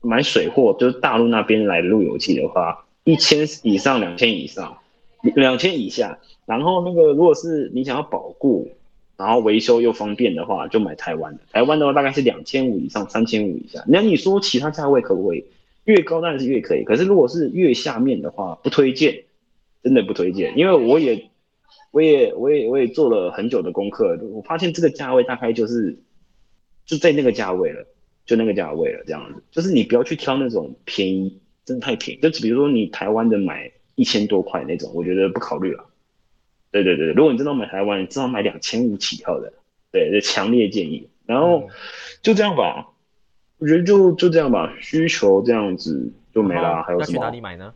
[0.01, 4.75] 买水货就是大陆那边来的路由器的话，一千以上、两千以上、
[5.21, 6.19] 两千以下。
[6.45, 8.69] 然后那个如果是你想要保固，
[9.17, 11.39] 然后维修又方便的话，就买台湾的。
[11.51, 13.83] 台湾的话大概是两千五以上、三千五以下。
[13.87, 15.43] 那你说其他价位可不可以？
[15.85, 19.23] 越高当然是越可以，可是如果是越下面的话，不推荐，
[19.83, 21.29] 真的不推荐，因为我也。
[21.91, 25.97] 我也我也我也做了很久的功课，我发现这个价位大概就是
[26.85, 27.87] 就在那个价位了，
[28.25, 29.41] 就那个价位了，这样子。
[29.51, 32.21] 就是你不要去挑那种便宜，真的太便宜。
[32.21, 35.85] 就比如说你台湾的买一千多块那种，我觉得不考虑了。
[36.71, 39.53] 对对对，如果你真的要买台湾，你至少买两千五起跳的，
[39.91, 41.09] 对，这强烈建议。
[41.25, 41.67] 然后
[42.21, 42.87] 就这样吧，
[43.57, 46.83] 我觉得就就这样吧，需求这样子就没了啊。
[46.83, 47.41] 还有什么去哪里？
[47.41, 47.73] 买呢？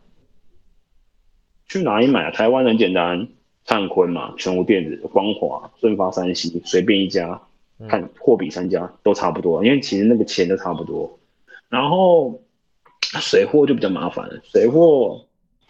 [1.68, 2.30] 去哪里买啊？
[2.30, 3.28] 台湾很简单，
[3.64, 7.42] 灿坤嘛，全无电子、光华、顺发、山西，随便一家，
[7.88, 11.18] 看货比三家都差不多，因为其实那个钱都差不多。
[11.68, 12.40] 然后
[13.00, 15.26] 水货就比较麻烦了，水货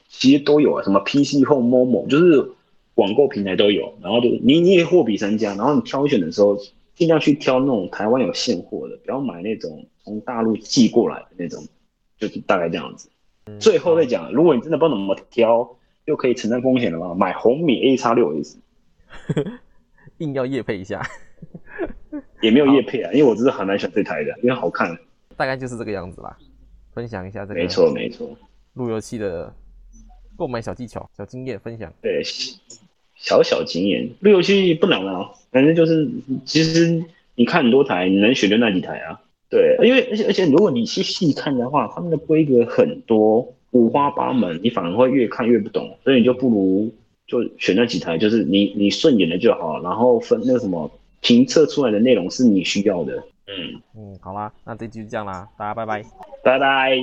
[0.09, 2.51] 其实都有啊，什么 PC 或某某，就是
[2.95, 3.95] 网购平台都有。
[4.03, 6.57] 然后就你你也货比三家，然后你挑选的时候
[6.95, 11.65] 尽量去挑那种台湾有现货的，不要买那种从大陆寄过来的那种，
[12.19, 13.09] 就是大概这样子。
[13.59, 18.59] 最后再讲，如果你真的不知道怎么挑，又可以承担风险的话，买红米 A 叉六 S，
[20.19, 21.05] 硬要夜配一下，
[22.41, 24.97] 也没有夜配啊，因为我只是很蛮喜欢这台的，因为好看。
[25.37, 26.39] 大概就是这个样子吧，
[26.93, 27.55] 分享一下这个。
[27.55, 28.37] 没错没错，
[28.75, 29.53] 路由器的
[30.37, 31.93] 购买小技巧、小经验分享。
[32.01, 32.23] 对，
[33.23, 36.11] 小小经验，路由器不难啊，反正就是，
[36.45, 37.03] 其实
[37.37, 39.21] 你看很多台，你能选就那几台啊。
[39.49, 46.93] 对，因为而且而且，如果你去细看的话，他们的规格很多，五花八门，你反而会越看越不懂，所以你就不如
[47.27, 53.23] 就选那几台，就是你你顺眼的就好，然后分那个什么评测出来的内容是你需要的。
[53.47, 56.03] 嗯嗯，好啦，那这期就这样啦，大家拜拜，
[56.43, 56.97] 拜拜。